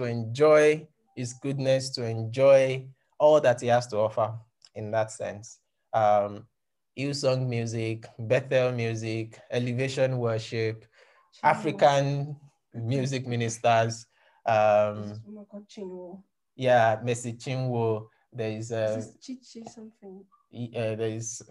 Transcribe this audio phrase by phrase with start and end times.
[0.00, 2.86] to enjoy his goodness, to enjoy
[3.18, 4.32] all that he has to offer
[4.74, 5.58] in that sense.
[5.92, 6.46] Um,
[6.98, 10.86] Hillsong music, Bethel music, elevation worship,
[11.42, 12.36] African
[12.74, 14.06] music ministers.
[14.46, 15.20] Um,
[16.56, 18.06] yeah, Mercy Chinwo.
[18.32, 20.24] There is uh, Chichi something.
[20.52, 21.42] Uh, there is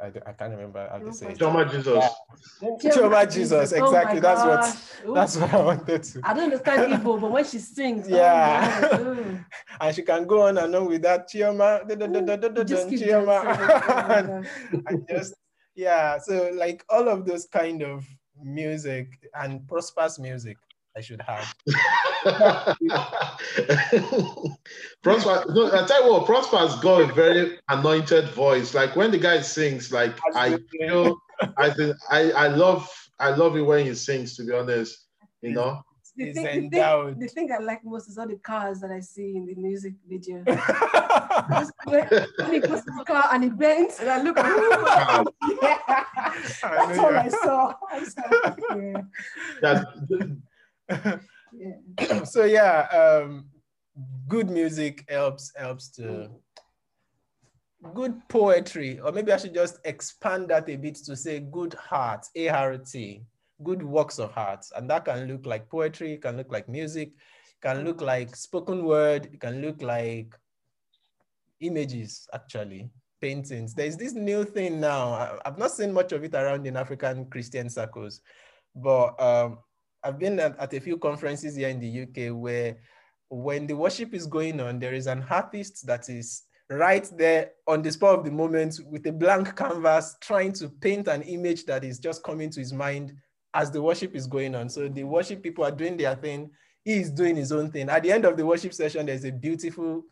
[0.00, 1.38] I, I can't remember how to say it.
[1.38, 2.04] Chioma Jesus.
[2.62, 4.20] Chioma Jesus, Oh my exactly.
[4.20, 4.74] that's what gosh.
[5.08, 5.14] Ooh.
[5.14, 6.20] that's what I wanted to.
[6.22, 8.88] I don't understand Igbo, but when she sings, oh Yeah.
[8.92, 9.38] my, ooh.
[9.80, 12.48] and she can go on and on with that Chioma, da- da- da- da- da-
[12.48, 13.42] da- Just da- Chioma.
[13.44, 14.82] dancing.
[14.86, 15.34] and just
[15.74, 18.06] yeah, so like all of those kind of
[18.40, 20.56] music and prosperous music
[20.94, 21.54] I should have.
[25.02, 28.74] Prosper, no, I tell you what, Prosper's got a very anointed voice.
[28.74, 31.18] Like when the guy sings, like I feel,
[31.56, 34.36] I think I, I love, I love it when he sings.
[34.36, 35.06] To be honest,
[35.40, 35.82] you know.
[36.14, 39.00] The thing, the, thing, the thing I like most is all the cars that I
[39.00, 40.44] see in the music video.
[40.46, 44.42] I when, when he goes to the car and he bends, and I look, ooh,
[45.62, 45.78] yeah,
[46.62, 47.74] that's all I saw.
[47.90, 49.00] I saw yeah,
[49.62, 49.86] That,
[52.24, 53.46] so yeah, um,
[54.28, 56.30] good music helps helps to
[57.94, 62.26] good poetry, or maybe I should just expand that a bit to say good heart,
[62.36, 63.22] A R T,
[63.62, 67.12] good works of art, and that can look like poetry, can look like music,
[67.60, 70.34] can look like spoken word, can look like
[71.60, 72.90] images actually.
[73.20, 73.72] Paintings.
[73.72, 75.38] There's this new thing now.
[75.44, 78.20] I've not seen much of it around in African Christian circles,
[78.74, 79.58] but um,
[80.04, 82.78] I've been at, at a few conferences here in the UK where
[83.28, 87.82] when the worship is going on, there is an artist that is right there on
[87.82, 91.84] the spot of the moment with a blank canvas trying to paint an image that
[91.84, 93.12] is just coming to his mind
[93.54, 94.68] as the worship is going on.
[94.68, 96.50] So the worship people are doing their thing,
[96.84, 97.88] he is doing his own thing.
[97.88, 100.04] At the end of the worship session, there's a beautiful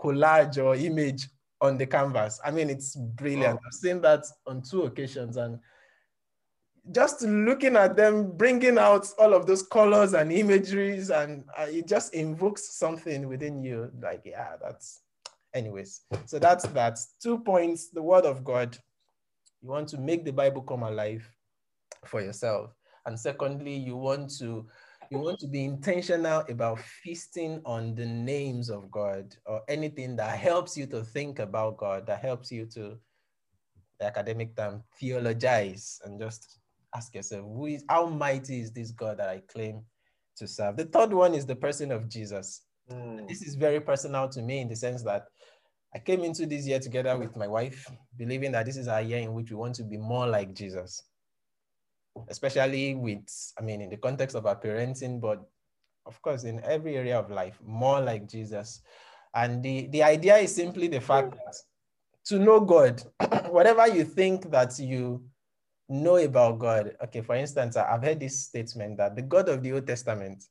[0.00, 1.28] collage or image
[1.60, 2.40] on the canvas.
[2.44, 3.54] I mean, it's brilliant.
[3.54, 3.60] Wow.
[3.66, 5.58] I've seen that on two occasions and
[6.90, 11.86] just looking at them bringing out all of those colors and imageries and uh, it
[11.86, 15.00] just invokes something within you like yeah that's
[15.54, 16.02] anyways.
[16.26, 18.76] So that's that's two points the word of god.
[19.62, 21.28] You want to make the bible come alive
[22.04, 22.74] for yourself.
[23.06, 24.66] And secondly you want to
[25.10, 30.38] you want to be intentional about feasting on the names of god or anything that
[30.38, 32.98] helps you to think about god that helps you to
[33.98, 36.58] the academic term theologize and just
[36.94, 39.82] ask yourself who is how mighty is this god that i claim
[40.36, 43.28] to serve the third one is the person of jesus Mm.
[43.28, 45.26] this is very personal to me in the sense that
[45.94, 49.18] I came into this year together with my wife, believing that this is our year
[49.18, 51.02] in which we want to be more like Jesus,
[52.28, 53.24] especially with,
[53.58, 55.40] I mean, in the context of our parenting, but
[56.04, 58.82] of course, in every area of life, more like Jesus.
[59.34, 61.56] And the, the idea is simply the fact that
[62.26, 63.02] to know God,
[63.48, 65.22] whatever you think that you
[65.88, 69.72] know about God, okay, for instance, I've heard this statement that the God of the
[69.72, 70.44] Old Testament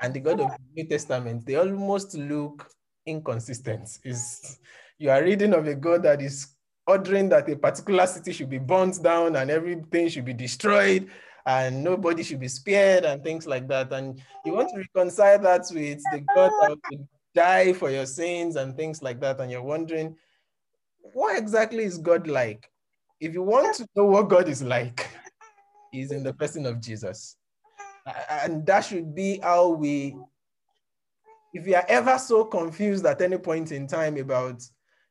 [0.00, 2.70] and the God of the New Testament, they almost look
[3.06, 3.88] inconsistent.
[4.04, 4.58] Is
[4.98, 6.54] you are reading of a God that is
[6.86, 11.08] ordering that a particular city should be burnt down and everything should be destroyed
[11.46, 13.92] and nobody should be spared and things like that.
[13.92, 18.56] And you want to reconcile that with the God that would die for your sins
[18.56, 19.40] and things like that.
[19.40, 20.16] And you're wondering,
[21.14, 22.70] what exactly is God like?
[23.20, 25.06] If you want to know what God is like,
[25.92, 27.36] He's in the person of Jesus.
[28.30, 30.16] And that should be how we,
[31.52, 34.62] if you are ever so confused at any point in time about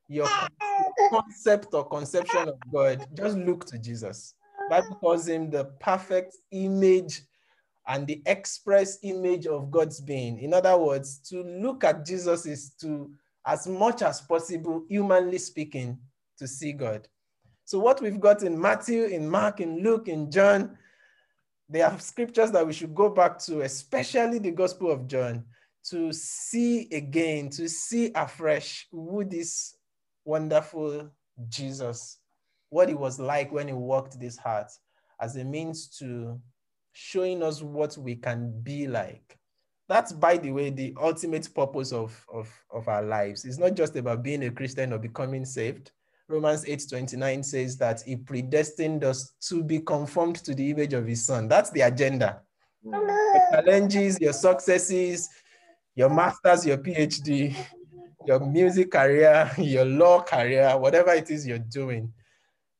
[0.07, 0.27] your
[1.11, 4.33] concept or conception of God, just look to Jesus.
[4.69, 7.21] Bible calls him the perfect image
[7.87, 10.39] and the express image of God's being.
[10.39, 13.11] In other words, to look at Jesus is to,
[13.45, 15.99] as much as possible, humanly speaking,
[16.37, 17.07] to see God.
[17.69, 20.75] So, what we've got in Matthew, in Mark, in Luke, in John,
[21.69, 25.45] they are scriptures that we should go back to, especially the Gospel of John,
[25.91, 29.77] to see again, to see afresh who this
[30.25, 31.11] wonderful
[31.47, 32.17] Jesus,
[32.71, 34.71] what it was like when he walked this heart,
[35.21, 36.41] as a means to
[36.93, 39.37] showing us what we can be like.
[39.87, 43.45] That's, by the way, the ultimate purpose of, of, of our lives.
[43.45, 45.91] It's not just about being a Christian or becoming saved.
[46.29, 51.25] Romans 8:29 says that he predestined us to be conformed to the image of his
[51.25, 51.47] son.
[51.47, 52.41] That's the agenda.
[52.83, 53.01] Your
[53.51, 55.27] challenges, your successes,
[55.95, 57.55] your master's, your PhD,
[58.27, 62.13] your music career, your law career, whatever it is you're doing.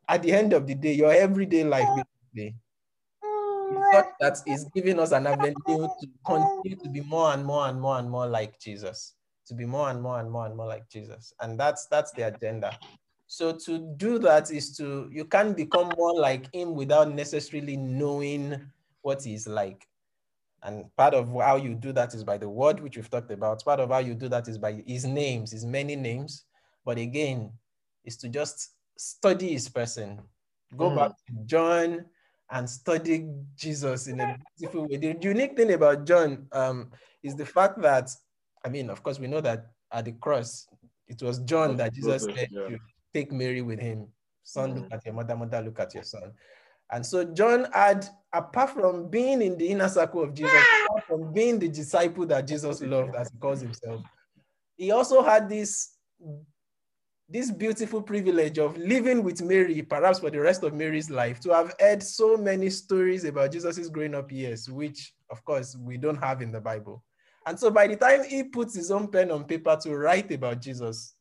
[0.07, 2.55] At the end of the day, your everyday life, basically,
[4.21, 7.97] that is giving us an avenue to continue to be more and more and more
[7.97, 9.15] and more like Jesus,
[9.47, 11.33] to be more and more and more and more like Jesus.
[11.41, 12.77] And that's that's the agenda.
[13.31, 18.59] So to do that is to you can become more like him without necessarily knowing
[19.03, 19.87] what he's like.
[20.63, 23.63] And part of how you do that is by the word which we've talked about.
[23.63, 26.45] Part of how you do that is by his names, his many names.
[26.83, 27.51] But again,
[28.03, 30.19] is to just study his person.
[30.75, 30.95] Go Mm.
[30.95, 32.05] back to John
[32.49, 34.97] and study Jesus in a beautiful way.
[34.97, 36.89] The unique thing about John um,
[37.21, 38.09] is the fact that,
[38.65, 40.67] I mean, of course, we know that at the cross,
[41.07, 42.77] it was John that Jesus yeah.
[43.13, 44.07] Take Mary with him.
[44.43, 44.93] Son, look Mhm.
[44.93, 46.33] at your mother, mother, look at your son.
[46.91, 51.33] And so John had, apart from being in the inner circle of Jesus, apart from
[51.33, 54.01] being the disciple that Jesus loved, as he calls himself,
[54.75, 55.95] he also had this,
[57.27, 61.53] this beautiful privilege of living with Mary, perhaps for the rest of Mary's life, to
[61.53, 66.17] have heard so many stories about Jesus's growing up years, which of course we don't
[66.17, 67.03] have in the Bible.
[67.45, 70.59] And so by the time he puts his own pen on paper to write about
[70.59, 71.13] Jesus,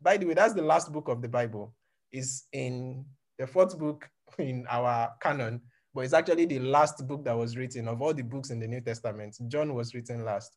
[0.00, 1.74] by the way, that's the last book of the Bible,
[2.12, 3.04] is in
[3.38, 4.08] the fourth book
[4.38, 5.60] in our canon,
[5.94, 8.66] but it's actually the last book that was written of all the books in the
[8.66, 9.36] New Testament.
[9.48, 10.56] John was written last,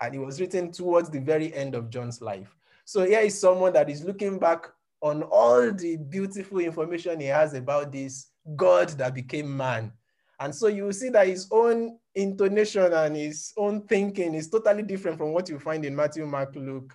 [0.00, 2.54] and it was written towards the very end of John's life.
[2.84, 4.66] So here is someone that is looking back
[5.00, 9.92] on all the beautiful information he has about this God that became man.
[10.40, 14.82] And so you will see that his own intonation and his own thinking is totally
[14.82, 16.92] different from what you find in Matthew, Mark, Luke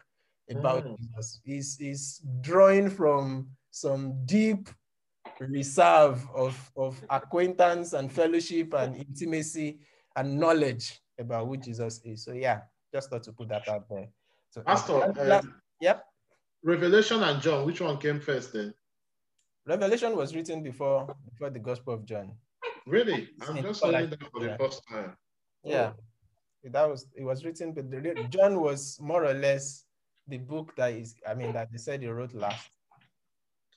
[0.49, 0.97] about Mm.
[0.97, 1.41] Jesus.
[1.44, 4.69] He's, he's drawing from some deep
[5.39, 9.79] reserve of, of acquaintance and fellowship and intimacy
[10.15, 12.23] and knowledge about who Jesus is.
[12.23, 12.61] So yeah,
[12.94, 14.07] just thought to put that out there.
[14.49, 15.41] So Pastor, uh,
[15.81, 16.05] yep.
[16.63, 18.73] Revelation and John, which one came first then?
[19.65, 22.31] Revelation was written before before the Gospel of John.
[22.88, 23.29] Really?
[23.47, 24.57] I'm just learning that for the yeah.
[24.57, 25.15] first time.
[25.63, 25.91] Yeah,
[26.63, 29.83] that was it was written, but the, John was more or less
[30.27, 31.15] the book that is.
[31.27, 32.69] I mean, that they said he wrote last.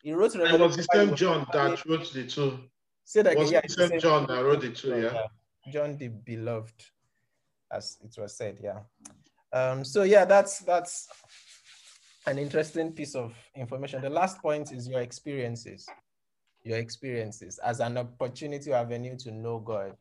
[0.02, 0.34] He wrote.
[0.34, 2.58] It was the same John that wrote the two.
[3.04, 5.26] Say that Was it the same John that wrote the two, yeah?
[5.72, 6.84] John the beloved,
[7.72, 8.58] as it was said.
[8.62, 8.80] Yeah.
[9.52, 9.84] Um.
[9.84, 11.08] So yeah, that's that's
[12.26, 14.02] an interesting piece of information.
[14.02, 15.88] The last point is your experiences.
[16.62, 19.96] Your experiences as an opportunity or avenue to know God.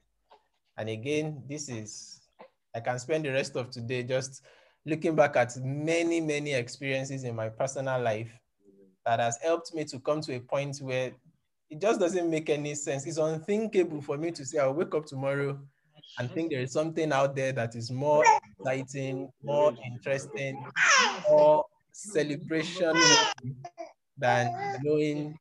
[0.77, 2.21] And again, this is
[2.75, 4.41] I can spend the rest of today just
[4.89, 8.31] looking back at many, many experiences in my personal life
[9.05, 11.11] that has helped me to come to a point where
[11.69, 13.05] it just doesn't make any sense.
[13.05, 15.59] It's unthinkable for me to say I'll wake up tomorrow
[16.17, 18.25] and think there is something out there that is more
[18.59, 20.65] exciting, more interesting,
[21.29, 22.95] more celebration
[24.17, 24.51] than
[24.81, 25.37] knowing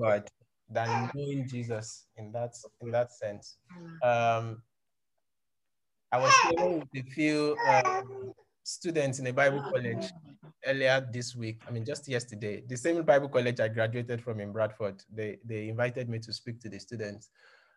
[0.00, 0.28] God,
[0.70, 3.58] than knowing Jesus in that in that sense.
[4.02, 4.62] Um,
[6.16, 8.32] I was with a few um,
[8.62, 10.06] students in a Bible college
[10.64, 11.60] earlier this week.
[11.68, 15.02] I mean, just yesterday, the same Bible college I graduated from in Bradford.
[15.12, 17.28] They they invited me to speak to the students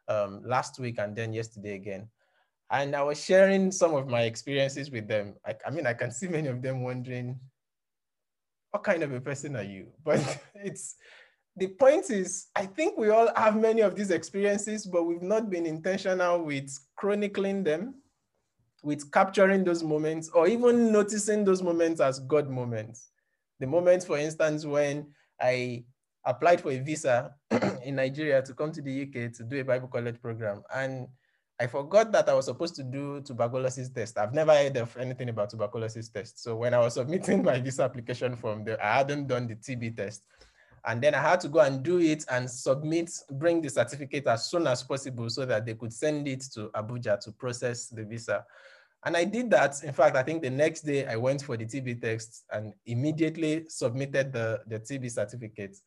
[0.08, 2.08] um, last week and then yesterday again.
[2.72, 5.36] And I was sharing some of my experiences with them.
[5.46, 7.38] I, I mean, I can see many of them wondering,
[8.72, 9.88] what kind of a person are you?
[10.06, 10.24] But
[10.56, 10.96] it's
[11.58, 15.50] the point is, I think we all have many of these experiences, but we've not
[15.50, 17.96] been intentional with chronicling them,
[18.84, 23.10] with capturing those moments, or even noticing those moments as God moments.
[23.60, 25.08] The moments, for instance, when
[25.42, 25.84] I
[26.26, 27.34] applied for a visa
[27.84, 30.64] in Nigeria to come to the UK to do a Bible college program.
[30.74, 31.08] And
[31.60, 34.18] I forgot that I was supposed to do tuberculosis test.
[34.18, 36.42] I've never heard of anything about tuberculosis test.
[36.42, 40.24] So when I was submitting my visa application form, I hadn't done the TB test.
[40.86, 44.50] And then I had to go and do it and submit, bring the certificate as
[44.50, 48.46] soon as possible so that they could send it to Abuja to process the visa.
[49.06, 49.82] And I did that.
[49.84, 53.66] In fact, I think the next day I went for the TB test and immediately
[53.70, 55.78] submitted the, the TB certificate.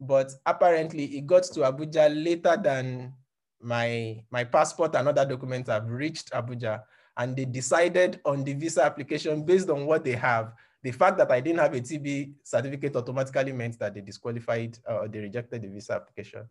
[0.00, 3.14] But apparently it got to Abuja later than
[3.60, 6.82] my, my passport and other documents have reached Abuja.
[7.16, 10.52] And they decided on the visa application based on what they have.
[10.82, 14.98] The fact that I didn't have a TB certificate automatically meant that they disqualified uh,
[14.98, 16.48] or they rejected the visa application.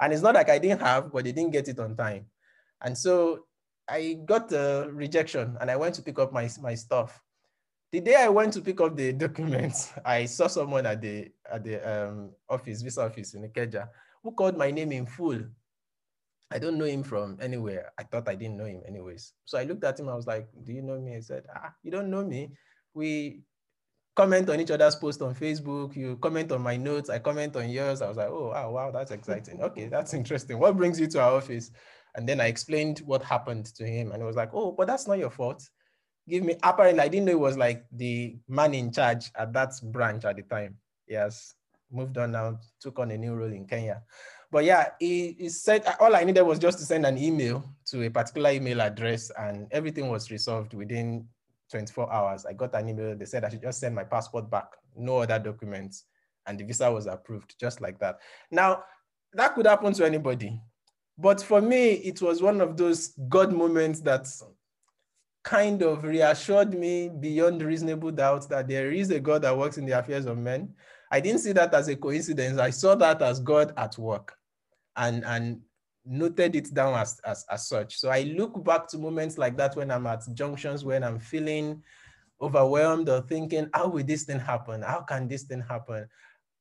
[0.00, 2.26] And it's not like I didn't have, but they didn't get it on time.
[2.80, 3.46] And so
[3.88, 7.20] I got the rejection and I went to pick up my, my stuff.
[7.90, 11.64] The day I went to pick up the documents, I saw someone at the at
[11.64, 13.88] the um, office, visa office in Ikeja,
[14.22, 15.40] who called my name in full.
[16.50, 17.92] I don't know him from anywhere.
[17.98, 19.32] I thought I didn't know him anyways.
[19.44, 20.08] So I looked at him.
[20.08, 22.52] I was like, "Do you know me?" He said, "Ah, you don't know me.
[22.92, 23.40] We
[24.18, 25.94] comment on each other's posts on Facebook.
[25.94, 27.08] You comment on my notes.
[27.08, 28.02] I comment on yours.
[28.02, 29.62] I was like, oh, wow, wow, that's exciting.
[29.62, 30.58] Okay, that's interesting.
[30.58, 31.70] What brings you to our office?
[32.16, 35.06] And then I explained what happened to him, and he was like, "Oh, but that's
[35.06, 35.62] not your fault.
[36.28, 39.74] Give me." Apparently, I didn't know it was like the man in charge at that
[39.92, 40.76] branch at the time.
[41.06, 41.54] Yes,
[41.92, 44.02] moved on now, took on a new role in Kenya.
[44.50, 48.02] But yeah, he, he said all I needed was just to send an email to
[48.02, 51.28] a particular email address, and everything was resolved within
[51.70, 52.46] 24 hours.
[52.46, 53.16] I got an email.
[53.16, 56.04] They said I should just send my passport back, no other documents,
[56.46, 58.18] and the visa was approved, just like that.
[58.50, 58.84] Now,
[59.34, 60.60] that could happen to anybody.
[61.16, 64.28] But for me, it was one of those God moments that
[65.44, 69.86] kind of reassured me beyond reasonable doubt that there is a God that works in
[69.86, 70.74] the affairs of men.
[71.10, 72.58] I didn't see that as a coincidence.
[72.58, 74.36] I saw that as God at work
[74.96, 75.60] and, and
[76.08, 77.98] noted it down as, as, as such.
[77.98, 81.82] So I look back to moments like that when I'm at junctions when I'm feeling
[82.40, 84.82] overwhelmed or thinking, how will this thing happen?
[84.82, 86.08] How can this thing happen?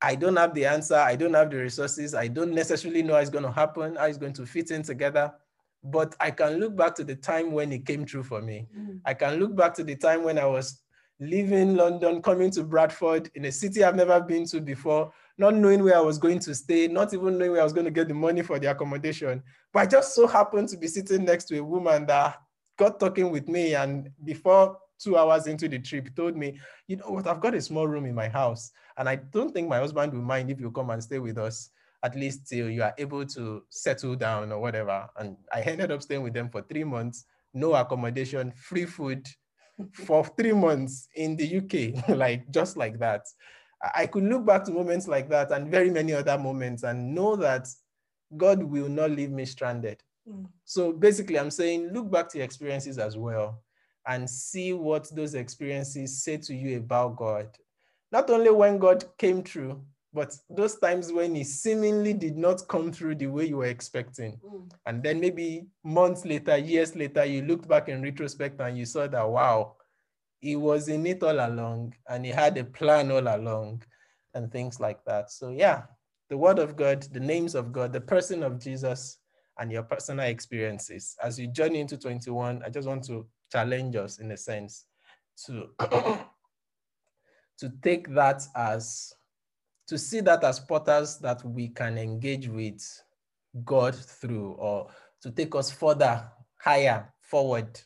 [0.01, 0.95] I don't have the answer.
[0.95, 2.13] I don't have the resources.
[2.13, 4.83] I don't necessarily know how it's going to happen, how it's going to fit in
[4.83, 5.33] together.
[5.83, 8.67] But I can look back to the time when it came true for me.
[8.77, 8.99] Mm.
[9.05, 10.81] I can look back to the time when I was
[11.19, 15.83] leaving London, coming to Bradford in a city I've never been to before, not knowing
[15.83, 18.07] where I was going to stay, not even knowing where I was going to get
[18.07, 19.41] the money for the accommodation.
[19.73, 22.39] But I just so happened to be sitting next to a woman that
[22.77, 23.73] got talking with me.
[23.73, 27.61] And before two hours into the trip, told me, you know what, I've got a
[27.61, 28.71] small room in my house.
[28.97, 31.71] And I don't think my husband will mind if you come and stay with us,
[32.03, 35.07] at least till you are able to settle down or whatever.
[35.17, 39.27] And I ended up staying with them for three months, no accommodation, free food
[39.93, 43.25] for three months in the UK, like just like that.
[43.95, 47.35] I could look back to moments like that and very many other moments and know
[47.35, 47.67] that
[48.35, 50.01] God will not leave me stranded.
[50.27, 50.47] Mm.
[50.65, 53.61] So basically, I'm saying look back to your experiences as well
[54.07, 57.49] and see what those experiences say to you about God.
[58.11, 59.81] Not only when God came through,
[60.17, 64.39] but those times when he seemingly did not come through the way you were expecting.
[64.43, 64.71] Mm.
[64.87, 69.05] And then maybe months later, years later, you looked back in retrospect and you saw
[69.05, 69.75] that, wow,
[70.39, 73.83] he was in it all along and he had a plan all along
[74.33, 75.29] and things like that.
[75.29, 75.83] So, yeah,
[76.29, 79.19] the word of God, the names of God, the person of Jesus,
[79.59, 81.15] and your personal experiences.
[81.23, 84.85] As you journey into 21, I just want to challenge us in a sense
[85.45, 85.67] to,
[87.59, 89.13] to take that as,
[89.87, 92.83] to see that as portals that we can engage with
[93.63, 94.87] God through or
[95.21, 96.29] to take us further,
[96.59, 97.79] higher, forward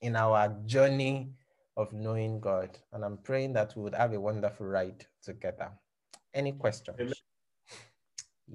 [0.00, 1.30] in our journey
[1.76, 2.78] of knowing God.
[2.92, 5.70] And I'm praying that we would have a wonderful ride together.
[6.34, 6.96] Any questions?
[7.00, 7.12] Amen.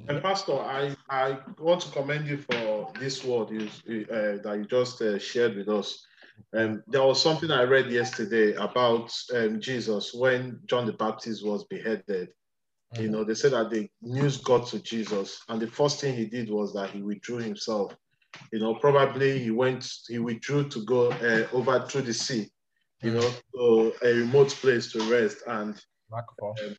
[0.08, 3.68] And Pastor, I, I want to commend you for this word you,
[4.10, 6.06] uh, that you just uh, shared with us.
[6.56, 11.66] Um, there was something I read yesterday about um, Jesus when John the Baptist was
[11.66, 12.30] beheaded.
[12.94, 13.04] Mm-hmm.
[13.04, 16.26] You know, they said that the news got to Jesus, and the first thing he
[16.26, 17.96] did was that he withdrew himself.
[18.52, 22.50] You know, probably he went, he withdrew to go uh, over through the sea
[23.02, 25.38] you know, to a remote place to rest.
[25.48, 25.76] And
[26.14, 26.76] um,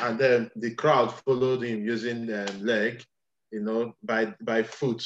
[0.00, 3.02] and then the crowd followed him using um, leg,
[3.50, 5.04] you know, by by foot.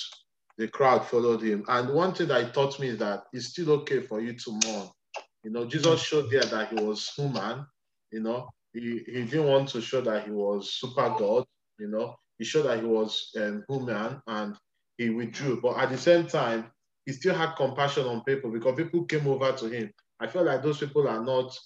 [0.58, 1.64] The crowd followed him.
[1.68, 4.88] And one thing that taught me is that it's still okay for you to mourn.
[5.44, 7.66] You know, Jesus showed there that he was human.
[8.10, 8.48] You know,
[8.80, 11.47] he, he didn't want to show that he was super God.
[11.78, 14.56] You know, he showed that he was um, human and
[14.99, 15.61] he withdrew.
[15.62, 16.66] But at the same time,
[17.06, 19.90] he still had compassion on people because people came over to him
[20.21, 21.56] I feel like those people are not.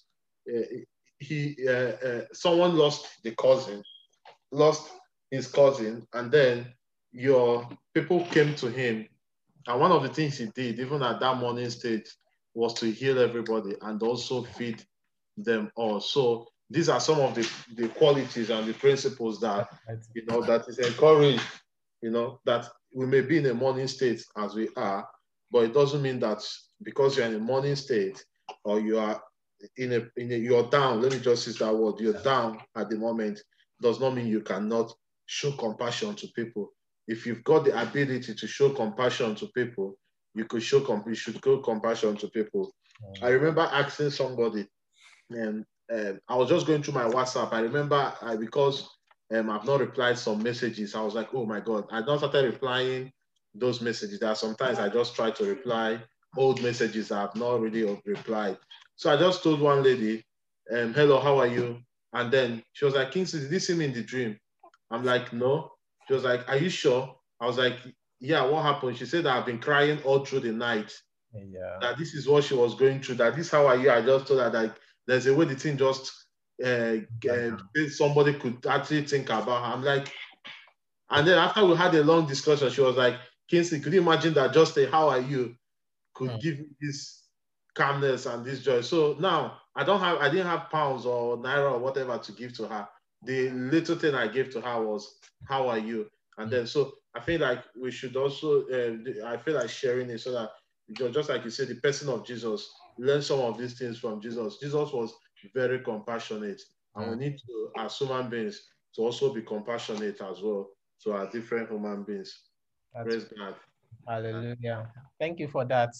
[0.53, 0.63] Uh,
[1.19, 3.83] he uh, uh, someone lost the cousin,
[4.51, 4.91] lost
[5.31, 6.67] his cousin, and then
[7.13, 9.07] your people came to him,
[9.67, 12.07] and one of the things he did, even at that mourning stage,
[12.55, 14.83] was to heal everybody and also feed
[15.37, 16.01] them all.
[16.01, 19.69] So these are some of the, the qualities and the principles that
[20.15, 21.43] you know that is encouraged.
[22.01, 25.07] You know that we may be in a mourning state as we are,
[25.51, 26.43] but it doesn't mean that
[26.83, 28.25] because you're in a mourning state
[28.65, 29.21] or you are
[29.77, 32.89] in a, in a you're down, let me just use that word, you're down at
[32.89, 33.41] the moment,
[33.83, 34.93] does not mean you cannot
[35.27, 36.71] show compassion to people.
[37.07, 39.97] If you've got the ability to show compassion to people,
[40.35, 42.73] you could show you should show compassion to people.
[43.03, 43.25] Mm.
[43.25, 44.67] I remember asking somebody,
[45.31, 47.53] and um, I was just going through my WhatsApp.
[47.53, 48.89] I remember I, because
[49.35, 50.95] um, I've not replied some messages.
[50.95, 53.13] I was like, oh my God, I don't started replying
[53.55, 54.21] those messages.
[54.21, 56.01] That sometimes I just try to reply
[56.37, 58.57] old messages I have not really replied.
[58.97, 60.25] So I just told one lady,
[60.73, 61.79] um, hello, how are you?
[62.13, 64.39] And then she was like, Kingsley, did you see me in the dream?
[64.91, 65.73] I'm like, no.
[66.07, 67.17] She was like, are you sure?
[67.41, 67.77] I was like,
[68.21, 68.99] yeah, what happened?
[68.99, 70.93] She said I've been crying all through the night.
[71.33, 71.79] Yeah.
[71.81, 73.17] That this is what she was going through.
[73.17, 73.91] That this how are you?
[73.91, 74.77] I just told her that
[75.11, 76.13] there's a way the thing just
[76.65, 76.97] uh,
[77.31, 77.51] uh,
[77.91, 79.75] somebody could actually think about her.
[79.75, 80.13] I'm like,
[81.11, 83.17] and then after we had a long discussion, she was like,
[83.49, 85.57] Kingsley, could you imagine that just a how are you
[86.15, 86.39] could Hmm.
[86.41, 87.29] give me this
[87.75, 88.81] calmness and this joy?
[88.83, 92.55] So now I don't have, I didn't have pounds or naira or whatever to give
[92.59, 92.89] to her.
[93.25, 96.09] The little thing I gave to her was, how are you?
[96.39, 100.21] And then, so I feel like we should also, uh, I feel like sharing it
[100.21, 100.51] so that
[101.13, 102.69] just like you said, the person of Jesus,
[103.01, 104.59] learn some of these things from Jesus.
[104.59, 105.15] Jesus was
[105.55, 106.61] very compassionate.
[106.95, 107.19] And we mm.
[107.21, 108.61] need to, as human beings,
[108.97, 110.69] to also be compassionate as well
[111.05, 112.43] to our different human beings.
[112.95, 113.55] That's Praise God.
[114.07, 114.91] Hallelujah.
[115.19, 115.91] Thank you for that.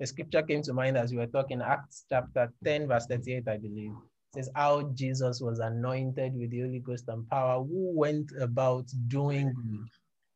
[0.00, 3.56] The scripture came to mind as we were talking, Acts chapter 10, verse 38, I
[3.56, 3.92] believe.
[4.34, 8.86] It says, How Jesus was anointed with the Holy Ghost and power, who went about
[9.06, 9.88] doing good,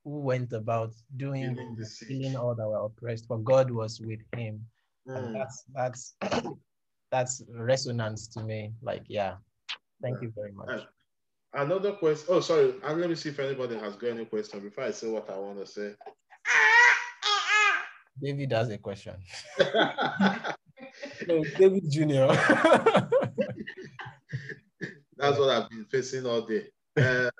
[0.04, 2.08] who went about doing Healing good, the sick.
[2.08, 4.64] healing all that were oppressed, for God was with him.
[5.08, 5.34] Mm.
[5.34, 6.16] that's that's
[7.10, 8.72] that's resonance to me.
[8.82, 9.34] Like, yeah.
[10.02, 10.68] Thank you very much.
[10.68, 10.84] Uh,
[11.54, 12.26] Another question.
[12.28, 12.75] Oh, sorry.
[12.84, 15.38] And let me see if anybody has got any question before I say what I
[15.38, 15.94] want to say.
[18.22, 19.14] David has a question.
[21.26, 22.26] No, David Jr.
[25.16, 26.66] That's what I've been facing all day.
[26.96, 27.30] Um,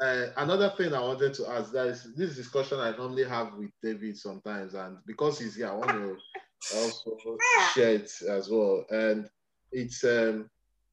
[0.00, 3.70] uh, another thing I wanted to ask that is this discussion I normally have with
[3.82, 6.16] David sometimes, and because he's here, I want to
[6.74, 7.16] also
[7.74, 8.84] share it as well.
[8.90, 9.28] And
[9.72, 10.48] it's um,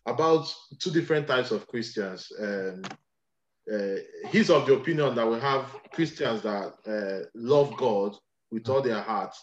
[0.05, 2.31] about two different types of Christians.
[2.39, 2.83] Um,
[3.71, 3.95] uh,
[4.29, 8.15] he's of the opinion that we have Christians that uh, love God
[8.51, 9.33] with all their heart,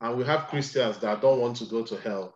[0.00, 2.34] and we have Christians that don't want to go to hell.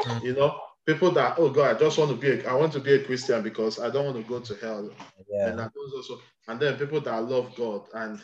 [0.00, 0.22] Mm.
[0.22, 2.80] You know, people that oh God, I just want to be a, I want to
[2.80, 4.78] be a Christian because I don't want to go to hell.
[4.78, 5.64] And yeah.
[5.64, 8.20] I those also, and then people that love God, and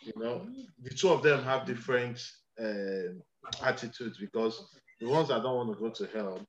[0.00, 0.46] you know,
[0.82, 2.20] the two of them have different
[2.58, 3.22] um
[3.62, 4.66] attitudes because
[5.00, 6.40] the ones that don't want to go to hell,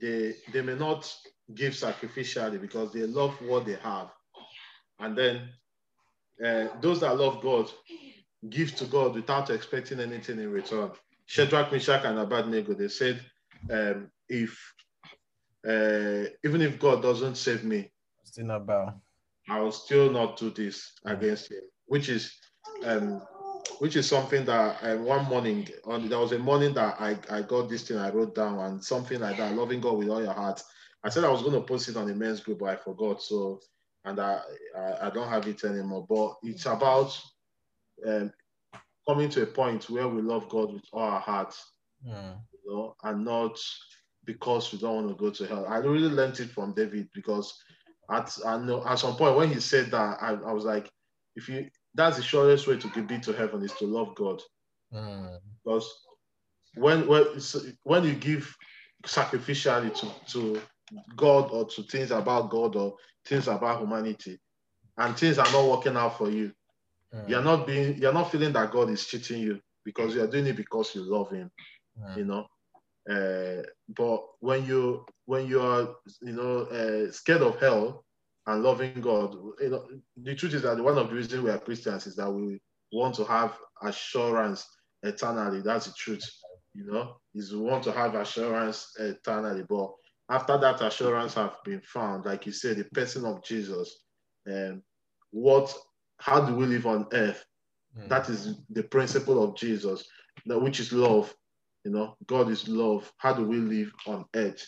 [0.00, 1.12] they they may not
[1.54, 4.10] give sacrificially because they love what they have,
[5.00, 5.48] and then
[6.44, 7.70] uh, those that love God
[8.50, 10.90] give to God without expecting anything in return.
[11.26, 13.20] Shadrach, Meshach, and Abednego, they said,
[13.70, 14.74] um, if
[15.66, 17.90] uh, even if God doesn't save me,
[18.24, 18.94] Still not bow.
[19.48, 22.32] I will still not do this against him, which is
[22.84, 23.22] um
[23.78, 27.42] which is something that um, one morning on there was a morning that I, I
[27.42, 30.32] got this thing I wrote down and something like that, loving God with all your
[30.32, 30.62] heart.
[31.04, 33.22] I said I was gonna post it on the men's group, but I forgot.
[33.22, 33.60] So
[34.04, 34.40] and I
[34.76, 36.06] I, I don't have it anymore.
[36.08, 37.18] But it's about
[38.06, 38.32] um
[39.08, 41.72] coming to a point where we love God with all our hearts,
[42.06, 42.38] Mm.
[42.52, 43.58] you know, and not
[44.24, 45.66] because we don't want to go to hell.
[45.66, 47.54] I really learned it from David because
[48.10, 50.90] at I know at some point when he said that, I, I was like,
[51.36, 54.42] if you that's the surest way to get to heaven is to love God.
[54.94, 55.38] Mm.
[55.64, 55.92] Because
[56.76, 57.26] when when
[57.84, 58.54] when you give
[59.06, 60.62] sacrificially to, to
[61.16, 64.38] God or to things about God or things about humanity,
[64.98, 66.52] and things are not working out for you,
[67.14, 67.28] Mm.
[67.30, 70.56] you're not being you're not feeling that God is cheating you because you're doing it
[70.56, 71.50] because you love him
[72.00, 72.18] Mm.
[72.18, 72.46] you know.
[73.10, 73.64] Uh,
[73.96, 78.05] but when you when you are you know uh, scared of hell
[78.46, 81.58] and loving God, you know the truth is that one of the reasons we are
[81.58, 82.60] Christians is that we
[82.92, 84.66] want to have assurance
[85.02, 85.60] eternally.
[85.62, 86.24] That's the truth,
[86.74, 87.16] you know.
[87.34, 89.64] Is we want to have assurance eternally.
[89.68, 89.90] But
[90.30, 94.04] after that assurance have been found, like you said, the person of Jesus,
[94.46, 94.82] and
[95.30, 95.74] what
[96.18, 97.44] how do we live on earth?
[97.98, 98.08] Mm.
[98.08, 100.04] That is the principle of Jesus,
[100.46, 101.34] that which is love.
[101.84, 103.12] You know, God is love.
[103.18, 104.66] How do we live on earth?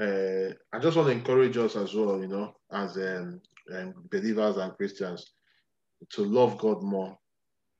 [0.00, 3.40] Uh, I just want to encourage us as well, you know, as um,
[3.74, 5.32] um, believers and Christians,
[6.10, 7.16] to love God more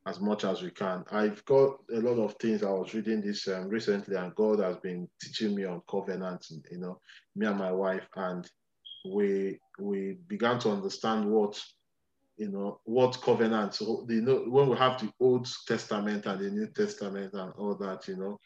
[0.06, 1.04] as much as we can.
[1.10, 2.62] I've got a lot of things.
[2.62, 6.52] I was reading this um, recently, and God has been teaching me on covenants.
[6.70, 7.00] You know,
[7.34, 8.48] me and my wife, and
[9.10, 11.60] we we began to understand what
[12.36, 13.80] you know what covenants.
[13.80, 18.06] You know, when we have the Old Testament and the New Testament and all that,
[18.06, 18.38] you know,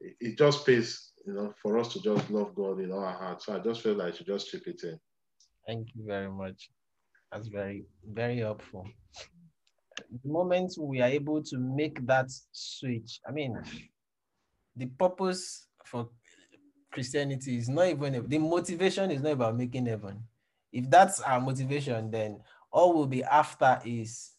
[0.00, 3.46] it, it just pays, you know, for us to just love God in our hearts.
[3.46, 4.98] So I just feel like I should just chip it in.
[5.66, 6.70] Thank you very much.
[7.32, 8.88] That's very, very helpful.
[10.22, 13.58] The moment we are able to make that switch, I mean,
[14.76, 16.08] the purpose for
[16.92, 20.22] Christianity is not even the motivation is not about making heaven.
[20.72, 24.32] If that's our motivation, then all we'll be after is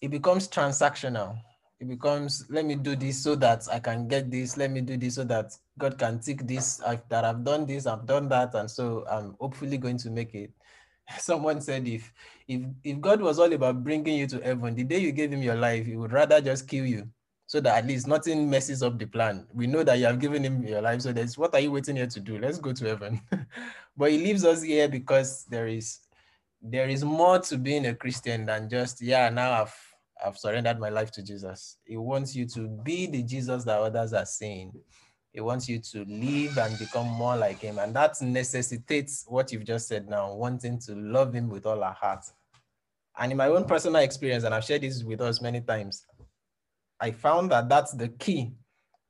[0.00, 1.38] it becomes transactional.
[1.82, 4.56] It becomes let me do this so that I can get this.
[4.56, 6.80] Let me do this so that God can take this.
[6.80, 10.32] I've, that I've done this, I've done that, and so I'm hopefully going to make
[10.32, 10.52] it.
[11.18, 12.12] Someone said if
[12.46, 15.42] if if God was all about bringing you to heaven, the day you gave him
[15.42, 17.08] your life, he would rather just kill you
[17.46, 19.48] so that at least nothing messes up the plan.
[19.52, 21.96] We know that you have given him your life, so there's what are you waiting
[21.96, 22.38] here to do?
[22.38, 23.20] Let's go to heaven.
[23.96, 25.98] but he leaves us here because there is
[26.62, 29.91] there is more to being a Christian than just yeah now I've
[30.24, 31.78] I've surrendered my life to Jesus.
[31.84, 34.72] He wants you to be the Jesus that others are seeing.
[35.32, 37.78] He wants you to live and become more like him.
[37.78, 41.94] And that necessitates what you've just said now, wanting to love him with all our
[41.94, 42.24] heart.
[43.18, 46.06] And in my own personal experience, and I've shared this with us many times,
[47.00, 48.52] I found that that's the key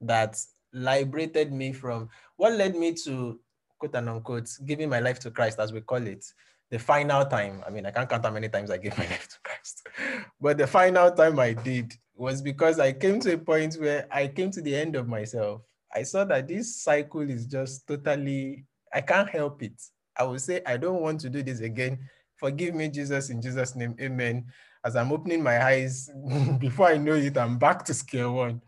[0.01, 0.37] that
[0.73, 3.39] liberated me from what led me to
[3.79, 6.25] quote and unquote giving my life to Christ, as we call it,
[6.73, 7.63] the final time.
[7.67, 9.87] I mean, I can't count how many times I gave my life to Christ,
[10.41, 14.27] but the final time I did was because I came to a point where I
[14.27, 15.61] came to the end of myself.
[15.95, 19.75] I saw that this cycle is just totally, I can't help it.
[20.19, 21.99] I will say, I don't want to do this again.
[22.37, 24.47] Forgive me, Jesus, in Jesus' name, amen.
[24.83, 26.11] As I'm opening my eyes,
[26.59, 28.63] before I know it, I'm back to square one.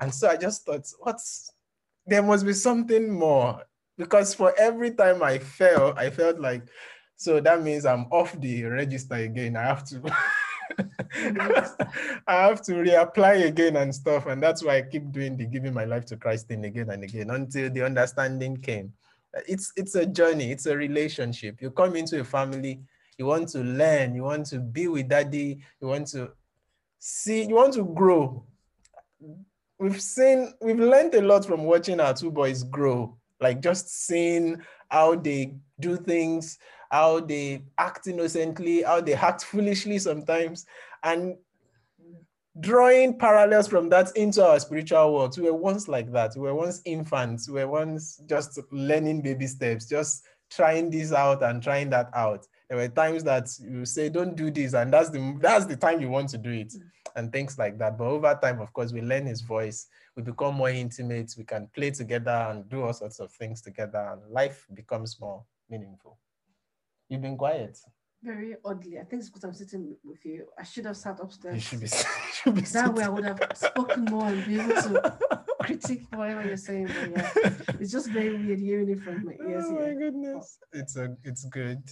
[0.00, 1.52] And so I just thought, what's,
[2.06, 3.62] there must be something more.
[3.98, 6.62] Because for every time I fell, I felt like,
[7.22, 9.56] so that means I'm off the register again.
[9.56, 10.02] I have to
[12.26, 14.26] I have to reapply again and stuff.
[14.26, 17.04] And that's why I keep doing the giving my life to Christ thing again and
[17.04, 18.92] again until the understanding came.
[19.46, 21.62] It's it's a journey, it's a relationship.
[21.62, 22.80] You come into a family,
[23.16, 26.32] you want to learn, you want to be with daddy, you want to
[26.98, 28.44] see, you want to grow.
[29.78, 34.60] We've seen, we've learned a lot from watching our two boys grow, like just seeing
[34.90, 36.58] how they do things,
[36.92, 40.66] how they act innocently, how they act foolishly sometimes,
[41.02, 41.36] and
[42.60, 45.36] drawing parallels from that into our spiritual world.
[45.38, 46.32] We were once like that.
[46.36, 47.48] We were once infants.
[47.48, 52.46] We were once just learning baby steps, just trying this out and trying that out.
[52.68, 56.00] There were times that you say, "Don't do this," and that's the that's the time
[56.00, 56.74] you want to do it,
[57.16, 57.96] and things like that.
[57.96, 59.86] But over time, of course, we learn His voice.
[60.14, 61.34] We become more intimate.
[61.38, 65.42] We can play together and do all sorts of things together, and life becomes more
[65.70, 66.18] meaningful.
[67.12, 67.78] You've been quiet.
[68.22, 68.98] Very oddly.
[68.98, 70.46] I think it's because I'm sitting with you.
[70.58, 71.56] I should have sat upstairs.
[71.56, 71.86] You should be.
[71.92, 75.18] You should be that way I would have spoken more and be able to
[75.60, 76.86] critique whatever you're saying.
[76.86, 77.30] But yeah,
[77.80, 79.64] it's just very weird hearing it from my ears.
[79.68, 81.82] Oh my goodness, it's a, it's good.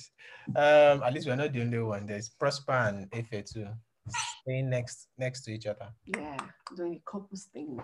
[0.56, 2.06] Um, at least we're not the only one.
[2.06, 3.68] There's Prosper and Efe too,
[4.42, 5.88] staying next next to each other.
[6.06, 6.38] Yeah,
[6.74, 7.78] doing a couples thing.